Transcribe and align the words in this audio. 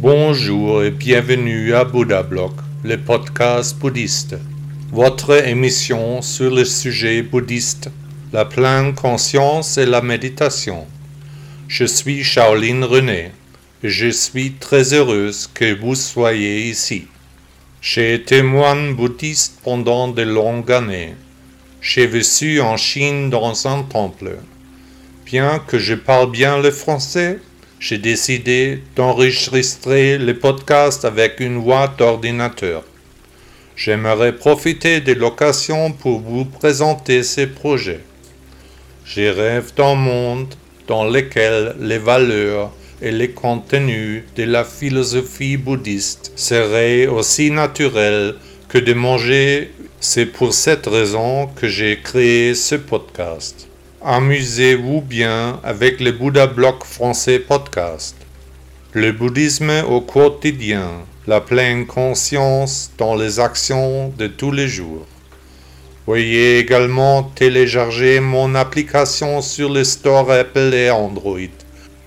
Bonjour 0.00 0.84
et 0.84 0.92
bienvenue 0.92 1.74
à 1.74 1.84
Bouddha 1.84 2.22
Blog, 2.22 2.52
le 2.84 2.96
podcast 2.98 3.76
bouddhiste. 3.76 4.36
Votre 4.92 5.44
émission 5.44 6.22
sur 6.22 6.54
le 6.54 6.64
sujet 6.64 7.22
bouddhiste, 7.22 7.90
la 8.32 8.44
pleine 8.44 8.94
conscience 8.94 9.76
et 9.76 9.86
la 9.86 10.00
méditation. 10.00 10.86
Je 11.66 11.84
suis 11.84 12.22
Shaolin 12.22 12.86
René 12.86 13.32
et 13.82 13.88
je 13.88 14.08
suis 14.08 14.52
très 14.52 14.94
heureuse 14.94 15.50
que 15.52 15.76
vous 15.76 15.96
soyez 15.96 16.68
ici. 16.68 17.08
J'ai 17.80 18.14
été 18.14 18.42
moine 18.42 18.94
bouddhiste 18.94 19.58
pendant 19.64 20.06
de 20.06 20.22
longues 20.22 20.70
années. 20.70 21.16
J'ai 21.80 22.06
vécu 22.06 22.60
en 22.60 22.76
Chine 22.76 23.30
dans 23.30 23.66
un 23.66 23.82
temple. 23.82 24.36
Bien 25.26 25.58
que 25.58 25.80
je 25.80 25.94
parle 25.94 26.30
bien 26.30 26.62
le 26.62 26.70
français, 26.70 27.40
j'ai 27.80 27.98
décidé 27.98 28.82
d'enregistrer 28.96 30.18
le 30.18 30.36
podcast 30.36 31.04
avec 31.04 31.38
une 31.40 31.58
voix 31.58 31.86
d'ordinateur. 31.86 32.82
J'aimerais 33.76 34.34
profiter 34.34 35.00
de 35.00 35.12
l'occasion 35.12 35.92
pour 35.92 36.20
vous 36.20 36.44
présenter 36.44 37.22
ces 37.22 37.46
projets. 37.46 38.00
Je 39.04 39.22
rêve 39.22 39.72
d'un 39.76 39.94
monde 39.94 40.52
dans 40.88 41.04
lequel 41.04 41.76
les 41.78 41.98
valeurs 41.98 42.72
et 43.00 43.12
les 43.12 43.30
contenus 43.30 44.24
de 44.34 44.42
la 44.42 44.64
philosophie 44.64 45.56
bouddhiste 45.56 46.32
seraient 46.34 47.06
aussi 47.06 47.52
naturels 47.52 48.34
que 48.68 48.78
de 48.78 48.94
manger. 48.94 49.70
C'est 50.00 50.26
pour 50.26 50.52
cette 50.52 50.86
raison 50.86 51.46
que 51.46 51.68
j'ai 51.68 52.00
créé 52.00 52.54
ce 52.54 52.74
podcast. 52.74 53.67
Amusez-vous 54.10 55.02
bien 55.02 55.60
avec 55.62 56.00
le 56.00 56.12
Bouddha 56.12 56.46
Bloc 56.46 56.82
français 56.82 57.38
podcast. 57.40 58.16
Le 58.94 59.12
bouddhisme 59.12 59.84
au 59.86 60.00
quotidien, 60.00 60.88
la 61.26 61.42
pleine 61.42 61.86
conscience 61.86 62.90
dans 62.96 63.14
les 63.14 63.38
actions 63.38 64.08
de 64.16 64.26
tous 64.26 64.50
les 64.50 64.66
jours. 64.66 65.04
Veuillez 66.06 66.58
également 66.58 67.22
télécharger 67.22 68.20
mon 68.20 68.54
application 68.54 69.42
sur 69.42 69.70
le 69.70 69.84
store 69.84 70.30
Apple 70.30 70.72
et 70.72 70.88
Android. 70.88 71.52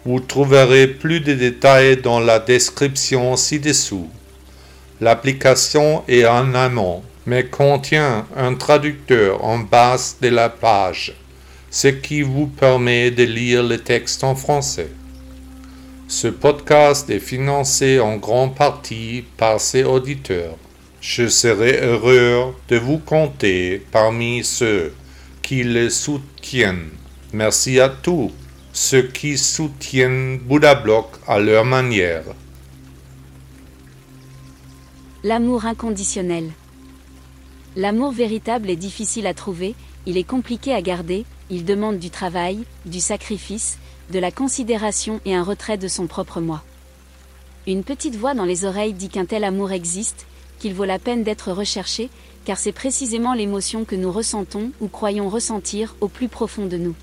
Vous 0.03 0.21
trouverez 0.21 0.87
plus 0.87 1.19
de 1.19 1.35
détails 1.35 1.97
dans 1.97 2.19
la 2.19 2.39
description 2.39 3.37
ci-dessous. 3.37 4.09
L'application 5.01 6.01
est 6.07 6.25
en 6.25 6.55
amont, 6.55 7.03
mais 7.27 7.45
contient 7.45 8.25
un 8.35 8.55
traducteur 8.55 9.45
en 9.45 9.59
bas 9.59 10.15
de 10.19 10.29
la 10.29 10.49
page 10.49 11.13
ce 11.71 11.87
qui 11.87 12.21
vous 12.21 12.47
permet 12.47 13.11
de 13.11 13.23
lire 13.23 13.63
le 13.63 13.77
texte 13.77 14.25
en 14.25 14.35
français. 14.35 14.91
Ce 16.09 16.27
podcast 16.27 17.09
est 17.09 17.19
financé 17.19 18.01
en 18.01 18.17
grande 18.17 18.55
partie 18.55 19.23
par 19.37 19.61
ses 19.61 19.85
auditeurs. 19.85 20.57
Je 20.99 21.29
serai 21.29 21.79
heureux 21.81 22.53
de 22.67 22.75
vous 22.75 22.97
compter 22.97 23.81
parmi 23.89 24.43
ceux 24.43 24.93
qui 25.41 25.63
le 25.63 25.89
soutiennent. 25.89 26.89
Merci 27.31 27.79
à 27.79 27.87
tous 27.87 28.31
ceux 28.73 29.03
qui 29.03 29.37
soutiennent 29.37 30.39
Bouddha 30.39 30.75
Block 30.75 31.07
à 31.25 31.39
leur 31.39 31.63
manière. 31.63 32.25
L'amour 35.23 35.65
inconditionnel. 35.65 36.51
L'amour 37.77 38.11
véritable 38.11 38.69
est 38.69 38.75
difficile 38.75 39.25
à 39.25 39.33
trouver, 39.33 39.75
il 40.05 40.17
est 40.17 40.25
compliqué 40.25 40.73
à 40.73 40.81
garder, 40.81 41.25
il 41.51 41.65
demande 41.65 41.99
du 41.99 42.09
travail, 42.09 42.63
du 42.85 43.01
sacrifice, 43.01 43.77
de 44.09 44.19
la 44.19 44.31
considération 44.31 45.19
et 45.25 45.35
un 45.35 45.43
retrait 45.43 45.77
de 45.77 45.89
son 45.89 46.07
propre 46.07 46.39
moi. 46.39 46.63
Une 47.67 47.83
petite 47.83 48.15
voix 48.15 48.33
dans 48.33 48.45
les 48.45 48.65
oreilles 48.65 48.93
dit 48.93 49.09
qu'un 49.09 49.25
tel 49.25 49.43
amour 49.43 49.71
existe, 49.71 50.25
qu'il 50.59 50.73
vaut 50.73 50.85
la 50.85 50.97
peine 50.97 51.23
d'être 51.23 51.51
recherché, 51.51 52.09
car 52.45 52.57
c'est 52.57 52.71
précisément 52.71 53.33
l'émotion 53.33 53.83
que 53.83 53.95
nous 53.95 54.11
ressentons 54.11 54.71
ou 54.79 54.87
croyons 54.87 55.29
ressentir 55.29 55.95
au 55.99 56.07
plus 56.07 56.29
profond 56.29 56.65
de 56.65 56.77
nous. 56.77 56.95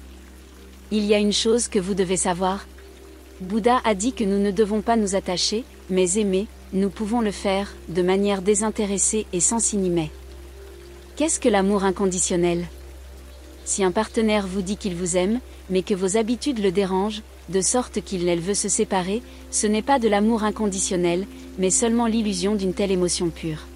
Il 0.91 1.05
y 1.05 1.15
a 1.15 1.19
une 1.19 1.33
chose 1.33 1.69
que 1.69 1.79
vous 1.79 1.95
devez 1.95 2.17
savoir. 2.17 2.67
Bouddha 3.41 3.81
a 3.85 3.95
dit 3.95 4.15
que 4.15 4.25
nous 4.25 4.41
ne 4.41 4.51
devons 4.51 4.81
pas 4.81 4.97
nous 4.97 5.15
attacher, 5.15 5.65
mais 5.91 6.15
aimer, 6.19 6.47
nous 6.73 6.89
pouvons 6.89 7.21
le 7.21 7.31
faire, 7.31 7.75
de 7.89 8.03
manière 8.03 8.41
désintéressée 8.41 9.27
et 9.35 9.41
sans 9.41 9.59
s'inimer. 9.59 10.11
Qu'est-ce 11.17 11.39
que 11.39 11.51
l'amour 11.51 11.85
inconditionnel? 11.85 12.67
Si 13.69 13.85
un 13.85 13.91
partenaire 13.91 14.47
vous 14.47 14.63
dit 14.63 14.79
qu'il 14.79 14.95
vous 14.95 15.19
aime, 15.19 15.41
mais 15.69 15.83
que 15.83 15.93
vos 15.93 16.17
habitudes 16.17 16.59
le 16.59 16.73
dérangent, 16.73 17.23
de 17.51 17.61
sorte 17.61 18.01
qu'il 18.01 18.27
elle 18.27 18.41
veut 18.41 18.55
se 18.55 18.71
séparer, 18.71 19.23
ce 19.51 19.67
n'est 19.67 19.83
pas 19.83 19.99
de 19.99 20.09
l'amour 20.09 20.43
inconditionnel, 20.43 21.27
mais 21.59 21.69
seulement 21.69 22.07
l'illusion 22.07 22.55
d'une 22.55 22.73
telle 22.73 22.91
émotion 22.91 23.29
pure. 23.29 23.67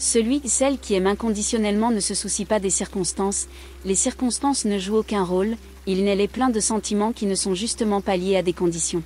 Celui, 0.00 0.42
celle 0.44 0.80
qui 0.80 0.94
aime 0.94 1.06
inconditionnellement 1.06 1.92
ne 1.92 2.00
se 2.00 2.14
soucie 2.14 2.46
pas 2.46 2.58
des 2.58 2.68
circonstances, 2.68 3.46
les 3.84 3.94
circonstances 3.94 4.64
ne 4.64 4.76
jouent 4.76 4.96
aucun 4.96 5.22
rôle, 5.22 5.56
il 5.86 6.02
n'est 6.02 6.16
les 6.16 6.26
plein 6.26 6.48
de 6.48 6.58
sentiments 6.58 7.12
qui 7.12 7.26
ne 7.26 7.36
sont 7.36 7.54
justement 7.54 8.00
pas 8.00 8.16
liés 8.16 8.36
à 8.36 8.42
des 8.42 8.52
conditions. 8.52 9.04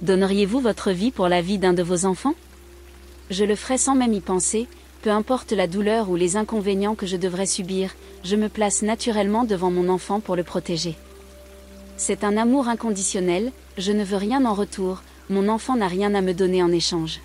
Donneriez-vous 0.00 0.60
votre 0.60 0.90
vie 0.90 1.10
pour 1.10 1.28
la 1.28 1.42
vie 1.42 1.58
d'un 1.58 1.74
de 1.74 1.82
vos 1.82 2.06
enfants? 2.06 2.34
Je 3.28 3.44
le 3.44 3.56
ferai 3.56 3.76
sans 3.76 3.94
même 3.94 4.14
y 4.14 4.20
penser, 4.20 4.66
peu 5.06 5.12
importe 5.12 5.52
la 5.52 5.68
douleur 5.68 6.10
ou 6.10 6.16
les 6.16 6.36
inconvénients 6.36 6.96
que 6.96 7.06
je 7.06 7.16
devrais 7.16 7.46
subir, 7.46 7.94
je 8.24 8.34
me 8.34 8.48
place 8.48 8.82
naturellement 8.82 9.44
devant 9.44 9.70
mon 9.70 9.88
enfant 9.88 10.18
pour 10.18 10.34
le 10.34 10.42
protéger. 10.42 10.96
C'est 11.96 12.24
un 12.24 12.36
amour 12.36 12.66
inconditionnel, 12.66 13.52
je 13.78 13.92
ne 13.92 14.02
veux 14.02 14.16
rien 14.16 14.44
en 14.44 14.52
retour, 14.52 15.04
mon 15.30 15.48
enfant 15.48 15.76
n'a 15.76 15.86
rien 15.86 16.12
à 16.16 16.22
me 16.22 16.34
donner 16.34 16.60
en 16.60 16.72
échange. 16.72 17.20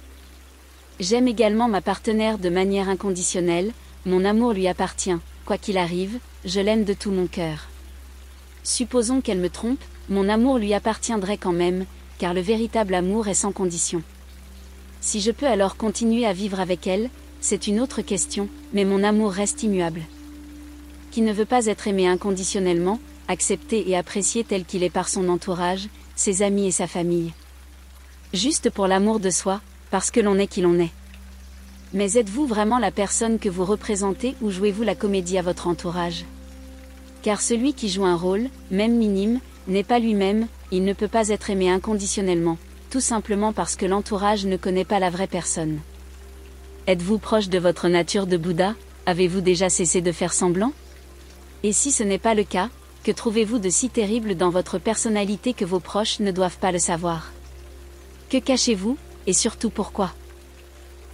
J'aime 0.99 1.27
également 1.27 1.67
ma 1.67 1.81
partenaire 1.81 2.37
de 2.37 2.49
manière 2.49 2.87
inconditionnelle, 2.87 3.71
mon 4.05 4.25
amour 4.25 4.53
lui 4.53 4.67
appartient, 4.67 5.17
quoi 5.47 5.57
qu'il 5.57 5.79
arrive, 5.79 6.19
je 6.45 6.59
l'aime 6.59 6.83
de 6.83 6.93
tout 6.93 7.09
mon 7.09 7.25
cœur. 7.25 7.67
Supposons 8.63 9.21
qu'elle 9.21 9.39
me 9.39 9.49
trompe, 9.49 9.81
mon 10.07 10.29
amour 10.29 10.59
lui 10.59 10.75
appartiendrait 10.75 11.39
quand 11.39 11.51
même, 11.51 11.85
car 12.19 12.35
le 12.35 12.41
véritable 12.41 12.93
amour 12.93 13.27
est 13.27 13.33
sans 13.33 13.51
condition. 13.51 14.03
Si 14.99 15.19
je 15.19 15.31
peux 15.31 15.47
alors 15.47 15.77
continuer 15.77 16.27
à 16.27 16.33
vivre 16.33 16.59
avec 16.59 16.85
elle, 16.85 17.09
c'est 17.41 17.67
une 17.67 17.79
autre 17.79 18.01
question, 18.01 18.47
mais 18.71 18.85
mon 18.85 19.03
amour 19.03 19.31
reste 19.31 19.63
immuable. 19.63 20.03
Qui 21.11 21.21
ne 21.21 21.33
veut 21.33 21.45
pas 21.45 21.65
être 21.65 21.87
aimé 21.87 22.07
inconditionnellement, 22.07 22.99
accepté 23.27 23.89
et 23.89 23.97
apprécié 23.97 24.43
tel 24.43 24.63
qu'il 24.63 24.83
est 24.83 24.91
par 24.91 25.09
son 25.09 25.27
entourage, 25.27 25.89
ses 26.15 26.43
amis 26.43 26.67
et 26.67 26.71
sa 26.71 26.87
famille. 26.87 27.33
Juste 28.33 28.69
pour 28.69 28.87
l'amour 28.87 29.19
de 29.19 29.31
soi, 29.31 29.59
parce 29.89 30.11
que 30.11 30.19
l'on 30.19 30.37
est 30.37 30.47
qui 30.47 30.61
l'on 30.61 30.79
est. 30.79 30.91
Mais 31.93 32.13
êtes-vous 32.13 32.45
vraiment 32.45 32.79
la 32.79 32.91
personne 32.91 33.39
que 33.39 33.49
vous 33.49 33.65
représentez 33.65 34.35
ou 34.41 34.51
jouez-vous 34.51 34.83
la 34.83 34.95
comédie 34.95 35.37
à 35.37 35.41
votre 35.41 35.67
entourage? 35.67 36.25
Car 37.23 37.41
celui 37.41 37.73
qui 37.73 37.89
joue 37.89 38.05
un 38.05 38.15
rôle, 38.15 38.49
même 38.69 38.95
minime, 38.95 39.39
n'est 39.67 39.83
pas 39.83 39.99
lui-même, 39.99 40.47
il 40.71 40.85
ne 40.85 40.93
peut 40.93 41.07
pas 41.07 41.29
être 41.29 41.49
aimé 41.49 41.69
inconditionnellement, 41.69 42.57
tout 42.89 43.01
simplement 43.01 43.51
parce 43.51 43.75
que 43.75 43.85
l'entourage 43.85 44.45
ne 44.45 44.57
connaît 44.57 44.85
pas 44.85 44.99
la 44.99 45.09
vraie 45.09 45.27
personne. 45.27 45.79
Êtes-vous 46.87 47.19
proche 47.19 47.47
de 47.47 47.59
votre 47.59 47.89
nature 47.89 48.25
de 48.25 48.37
Bouddha? 48.37 48.73
Avez-vous 49.05 49.41
déjà 49.41 49.69
cessé 49.69 50.01
de 50.01 50.11
faire 50.11 50.33
semblant? 50.33 50.73
Et 51.61 51.73
si 51.73 51.91
ce 51.91 52.01
n'est 52.01 52.17
pas 52.17 52.33
le 52.33 52.43
cas, 52.43 52.69
que 53.03 53.11
trouvez-vous 53.11 53.59
de 53.59 53.69
si 53.69 53.89
terrible 53.89 54.33
dans 54.33 54.49
votre 54.49 54.79
personnalité 54.79 55.53
que 55.53 55.63
vos 55.63 55.79
proches 55.79 56.19
ne 56.19 56.31
doivent 56.31 56.57
pas 56.57 56.71
le 56.71 56.79
savoir? 56.79 57.31
Que 58.31 58.39
cachez-vous, 58.39 58.97
et 59.27 59.33
surtout 59.33 59.69
pourquoi? 59.69 60.11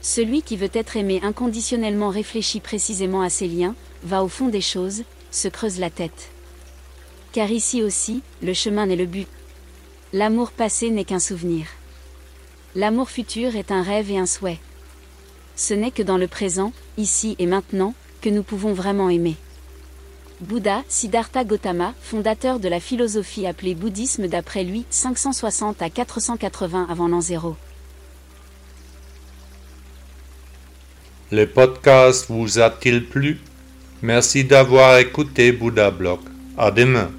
Celui 0.02 0.42
qui 0.42 0.56
veut 0.56 0.72
être 0.72 0.96
aimé 0.96 1.20
inconditionnellement 1.22 2.10
réfléchit 2.10 2.62
précisément 2.62 3.22
à 3.22 3.30
ses 3.30 3.50
liens, 3.50 3.76
va 4.04 4.24
au 4.24 4.30
fond 4.30 4.48
des 4.48 4.62
choses, 4.62 5.04
se 5.32 5.50
creuse 5.50 5.80
la 5.80 5.90
tête. 5.90 6.30
Car 7.34 7.52
ici 7.52 7.84
aussi, 7.84 8.22
le 8.42 8.54
chemin 8.54 8.86
n'est 8.86 8.96
le 8.96 9.06
but. 9.06 9.28
L'amour 10.14 10.52
passé 10.52 10.92
n'est 10.92 11.04
qu'un 11.04 11.20
souvenir. 11.20 11.66
L'amour 12.74 13.10
futur 13.10 13.58
est 13.58 13.74
un 13.74 13.84
rêve 13.84 14.10
et 14.12 14.18
un 14.18 14.26
souhait 14.26 14.60
ce 15.58 15.74
n'est 15.74 15.92
que 15.92 16.04
dans 16.04 16.18
le 16.18 16.28
présent, 16.28 16.72
ici 16.98 17.36
et 17.40 17.48
maintenant, 17.48 17.94
que 18.22 18.30
nous 18.30 18.44
pouvons 18.44 18.74
vraiment 18.74 19.10
aimer. 19.10 19.36
Bouddha, 20.40 20.84
Siddhartha 20.88 21.44
Gautama, 21.44 21.96
fondateur 22.00 22.60
de 22.60 22.70
la 22.70 22.80
philosophie 22.80 23.48
appelée 23.48 23.74
bouddhisme 23.74 24.28
d'après 24.28 24.64
lui, 24.64 24.86
560 24.92 25.82
à 25.82 25.90
480 25.90 26.88
avant 26.90 27.08
l'an 27.08 27.22
zéro. 27.22 27.56
Le 31.32 31.46
podcast 31.46 32.28
vous 32.30 32.60
a-t-il 32.60 33.06
plu? 33.06 33.40
Merci 34.04 34.44
d'avoir 34.44 35.00
écouté 35.00 35.52
Bouddha 35.52 35.90
Blog. 35.90 36.20
À 36.56 36.70
demain. 36.70 37.10